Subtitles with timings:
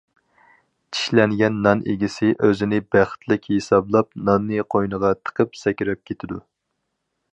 [0.95, 6.41] چىشلەنگەن نان ئىگىسى ئۆزىنى بەختلىك ھېسابلاپ، ناننى قوينىغا تىقىپ سەكرەپ كېتىدۇ.